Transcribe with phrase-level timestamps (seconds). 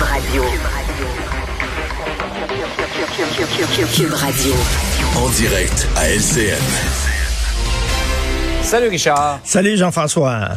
[0.00, 0.42] Cube Radio.
[3.94, 4.54] Cube Radio.
[5.14, 6.56] En direct à LCN.
[8.62, 9.40] Salut Richard.
[9.44, 10.52] Salut Jean-François.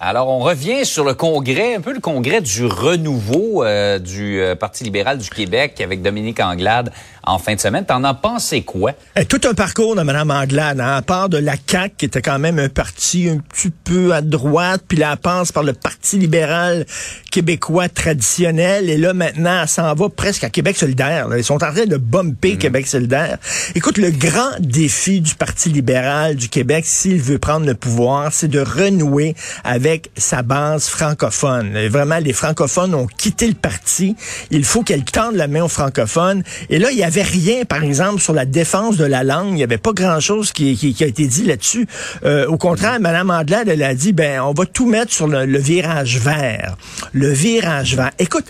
[0.00, 4.56] Alors, on revient sur le congrès, un peu le congrès du renouveau euh, du euh,
[4.56, 6.90] Parti libéral du Québec avec Dominique Anglade
[7.24, 7.84] en fin de semaine.
[7.84, 8.92] T'en as pensé quoi?
[9.16, 12.22] Eh, tout un parcours de Mme Anglade, hein, à part de la CAQ, qui était
[12.22, 15.72] quand même un parti un petit peu à droite, puis là, elle passe par le
[15.72, 16.86] Parti libéral
[17.30, 21.28] québécois traditionnel, et là, maintenant, elle s'en va presque à Québec solidaire.
[21.36, 23.38] Ils sont en train de bumper Québec solidaire.
[23.74, 28.48] Écoute, le grand défi du Parti libéral du Québec, s'il veut prendre le pouvoir, c'est
[28.48, 29.34] de renouer
[29.64, 31.76] avec sa base francophone.
[31.88, 34.16] vraiment, les francophones ont quitté le parti.
[34.50, 36.42] Il faut qu'elle tende la main aux francophones.
[36.70, 39.50] Et là, il y avait rien, par exemple, sur la défense de la langue.
[39.50, 41.86] Il n'y avait pas grand-chose qui, a été dit là-dessus.
[42.24, 45.58] Euh, au contraire, Mme Andelade, elle a dit, ben, on va tout mettre sur le,
[45.58, 46.76] virage vert.
[47.12, 48.12] Le virage vert.
[48.18, 48.46] Écoute,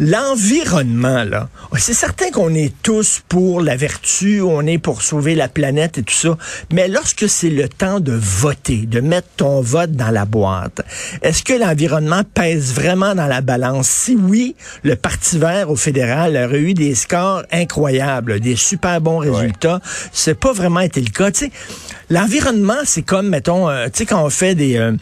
[0.00, 5.48] l'environnement, là, c'est certain qu'on est tous pour la vertu, on est pour sauver la
[5.48, 6.36] planète et tout ça.
[6.72, 10.82] Mais lorsque c'est le temps de voter, de mettre ton vote dans la boîte,
[11.22, 13.88] est-ce que l'environnement pèse vraiment dans la balance?
[13.88, 17.99] Si oui, le Parti vert au fédéral aurait eu des scores incroyables,
[18.40, 19.80] des super bons résultats.
[20.12, 21.30] C'est pas vraiment été le cas.
[22.10, 24.92] L'environnement, c'est comme, mettons, euh, tu sais, quand on fait des, euh,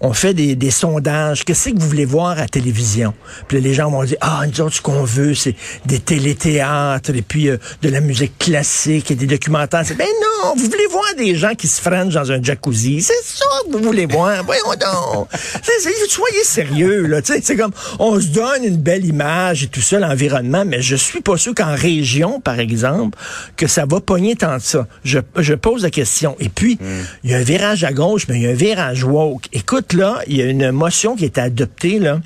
[0.00, 3.14] on fait des, des sondages, qu'est-ce que vous voulez voir à la télévision?
[3.48, 7.22] Puis les gens vont dire, ah, nous autres, ce qu'on veut, c'est des téléthéâtres et
[7.22, 9.82] puis euh, de la musique classique et des documentaires.
[9.96, 13.00] Ben non, vous voulez voir des gens qui se freinent dans un jacuzzi.
[13.00, 14.44] C'est ça que vous voulez voir.
[14.44, 15.28] Voyons donc
[16.08, 17.20] soyez sérieux, là.
[17.24, 21.20] C'est comme, on se donne une belle image et tout ça, l'environnement, mais je suis
[21.20, 23.18] pas sûr qu'en région, par exemple,
[23.56, 24.86] que ça va pogner tant de ça.
[25.04, 26.36] Je, je pose la question.
[26.58, 26.76] Puis,
[27.22, 29.46] il y a un virage à gauche, mais il y a un virage woke.
[29.52, 32.20] Écoute, là, il y a une motion qui est adoptée, là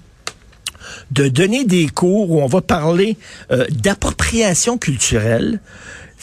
[1.12, 3.16] de donner des cours où on va parler
[3.52, 5.60] euh, d'appropriation culturelle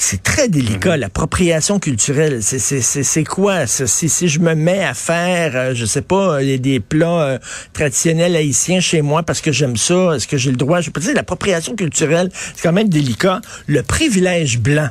[0.01, 1.01] c'est très délicat, mhm.
[1.01, 2.39] l'appropriation culturelle.
[2.41, 3.85] C'est quoi ça?
[3.85, 7.37] Si, si je me mets à faire, euh, je sais pas, des, des plats euh,
[7.73, 10.79] traditionnels haïtiens chez moi parce que j'aime ça, est-ce que j'ai le droit?
[10.79, 13.41] Je peux dire, l'appropriation culturelle, c'est quand même délicat.
[13.67, 14.87] Le privilège blanc.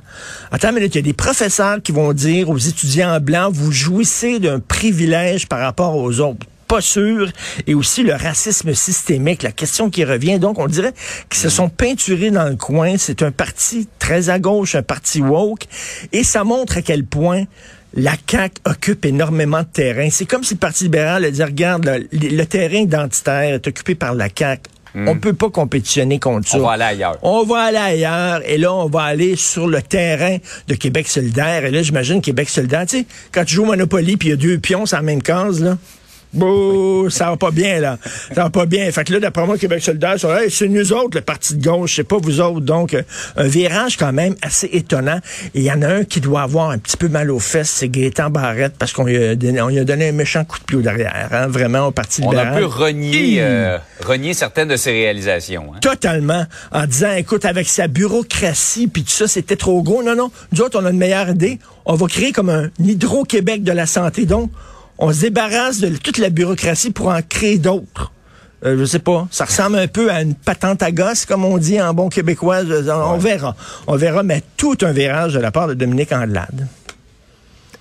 [0.52, 4.38] Attends, mais il y a des professeurs qui vont dire aux étudiants blancs, vous jouissez
[4.38, 7.30] d'un privilège par rapport aux autres pas sûr,
[7.66, 10.38] et aussi le racisme systémique, la question qui revient.
[10.38, 10.92] Donc, on dirait
[11.30, 12.96] qu'ils se sont peinturés dans le coin.
[12.98, 15.64] C'est un parti très à gauche, un parti woke,
[16.12, 17.44] et ça montre à quel point
[17.94, 20.08] la CAQ occupe énormément de terrain.
[20.10, 24.14] C'est comme si le Parti libéral a dit, regarde, le, terrain identitaire est occupé par
[24.14, 24.62] la CAQ.
[24.94, 25.20] On hmm.
[25.20, 26.58] peut pas compétitionner contre ça.
[26.58, 27.18] On va aller ailleurs.
[27.22, 28.40] On va aller ailleurs.
[28.46, 31.64] Et là, on va aller sur le terrain de Québec solidaire.
[31.64, 32.86] Et là, j'imagine Québec solidaire.
[32.86, 35.02] Tu sais, quand tu joues au Monopoly puis il y a deux pions sur la
[35.02, 35.76] même case, là.
[36.32, 37.98] Bouh, ça va pas bien, là.
[38.34, 38.90] Ça va pas bien.
[38.92, 40.16] Fait que là, d'après moi, Québec solidaire,
[40.50, 42.60] c'est nous autres, le parti de gauche, c'est pas vous autres.
[42.60, 43.02] Donc, euh,
[43.36, 45.20] un virage quand même assez étonnant.
[45.54, 47.70] Et il y en a un qui doit avoir un petit peu mal aux fesses,
[47.70, 51.46] c'est Gaétan Barrette, parce qu'on lui, a donné un méchant coup de pied derrière, hein,
[51.46, 52.48] vraiment, au Parti libéral.
[52.52, 55.72] On a pu renier, euh, renier certaines de ses réalisations.
[55.74, 55.78] Hein.
[55.80, 56.44] Totalement.
[56.72, 60.02] En disant, écoute, avec sa bureaucratie, puis tout ça, c'était trop gros.
[60.02, 60.30] Non, non.
[60.52, 61.58] Nous autres, on a une meilleure idée.
[61.86, 64.26] On va créer comme un Hydro-Québec de la santé.
[64.26, 64.50] Donc,
[64.98, 68.12] on se débarrasse de toute la bureaucratie pour en créer d'autres.
[68.64, 69.28] Euh, je sais pas.
[69.31, 72.62] Ça ressemble un peu à une patente à gosse, comme on dit en bon québécois.
[72.62, 73.54] On verra.
[73.87, 76.66] On verra, mais tout un virage de la part de Dominique Andelade.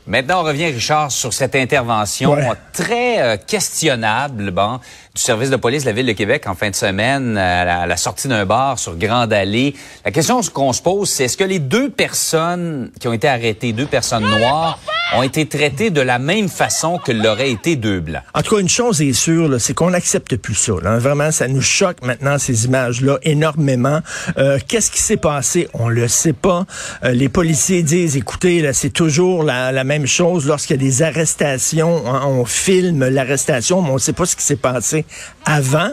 [0.05, 2.37] Maintenant, on revient, Richard, sur cette intervention
[2.71, 4.79] très euh, questionnable bon,
[5.13, 7.97] du service de police de la Ville de Québec en fin de semaine à la,
[7.97, 9.75] sortie d'un bar sur Grande Allée.
[10.05, 13.73] La question qu'on se pose, c'est est-ce que les deux personnes qui ont été arrêtées,
[13.73, 14.79] deux personnes noires,
[15.15, 18.23] ont été traités de la même façon que l'auraient été deux blancs.
[18.33, 20.73] En tout cas, une chose est sûre, c'est qu'on n'accepte plus ça.
[20.73, 24.01] Vraiment, ça nous choque maintenant, ces images-là, énormément.
[24.37, 25.69] Euh, qu'est-ce qui s'est passé?
[25.73, 26.65] On le sait pas.
[27.03, 30.45] Euh, les policiers disent, écoutez, c'est toujours la, même chose.
[30.45, 34.35] Lorsqu'il y a des arrestations, on, on filme l'arrestation, mais on ne sait pas ce
[34.35, 35.05] qui s'est passé
[35.45, 35.91] avant.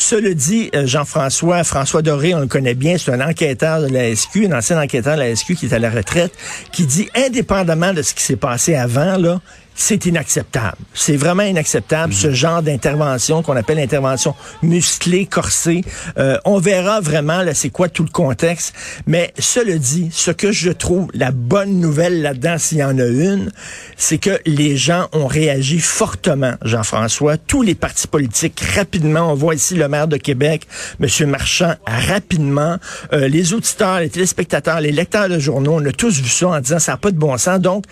[0.00, 4.16] Cela dit, euh, Jean-François, François Doré, on le connaît bien, c'est un enquêteur de la
[4.16, 6.32] SQ, un ancien enquêteur de la SQ qui est à la retraite,
[6.72, 9.42] qui dit, indépendamment de ce qui s'est passé avant, là,
[9.80, 10.76] c'est inacceptable.
[10.92, 15.82] C'est vraiment inacceptable, ce genre d'intervention qu'on appelle intervention musclée, corsée.
[16.18, 18.74] Euh, on verra vraiment, là, c'est quoi tout le contexte.
[19.06, 23.06] Mais cela dit, ce que je trouve la bonne nouvelle là-dedans, s'il y en a
[23.06, 23.50] une,
[23.96, 27.38] c'est que les gens ont réagi fortement, Jean-François.
[27.38, 29.32] Tous les partis politiques, rapidement.
[29.32, 30.66] On voit ici le maire de Québec,
[31.00, 31.30] M.
[31.30, 32.76] Marchand, rapidement.
[33.14, 36.60] Euh, les auditeurs, les téléspectateurs, les lecteurs de journaux, on a tous vu ça en
[36.60, 37.60] disant ça n'a pas de bon sens.
[37.60, 37.84] Donc,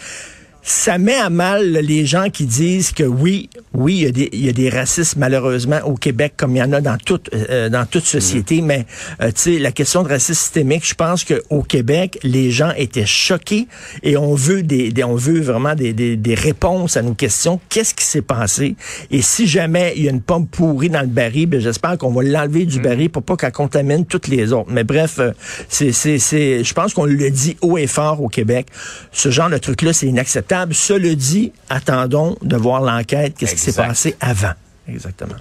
[0.68, 4.28] ça met à mal les gens qui disent que oui, oui, il y a des,
[4.34, 7.30] il y a des racistes malheureusement au Québec comme il y en a dans toute
[7.32, 8.66] euh, dans toute société, mm.
[8.66, 8.86] mais
[9.22, 12.70] euh, tu sais la question de racisme systémique, je pense que au Québec, les gens
[12.76, 13.66] étaient choqués
[14.02, 17.58] et on veut des, on veut vraiment des, des, des réponses à nos questions.
[17.70, 18.76] Qu'est-ce qui s'est passé?
[19.10, 22.12] Et si jamais il y a une pomme pourrie dans le baril, ben, j'espère qu'on
[22.12, 22.82] va l'enlever du mm.
[22.82, 24.68] baril pour pas qu'elle contamine toutes les autres.
[24.70, 25.32] Mais bref, euh,
[25.70, 28.66] c'est c'est c'est je pense qu'on le dit haut et fort au Québec.
[29.12, 30.74] Ce genre de truc là, c'est inacceptable acceptable.
[30.74, 34.52] Cela dit, attendons de voir l'enquête, qu'est-ce qui s'est passé avant.
[34.88, 35.34] Exactement.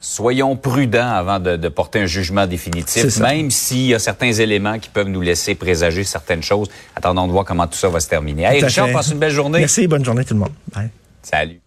[0.00, 4.88] Soyons prudents avant de, porter un jugement définitif, même s'il y a certains éléments qui
[4.88, 6.68] peuvent nous laisser présager certaines choses.
[6.96, 8.44] Attendons de voir comment tout ça va se terminer.
[8.44, 9.60] Hey, Richard, passe une belle journée.
[9.60, 10.52] Merci, bonne journée tout le monde.
[11.22, 11.60] Salut.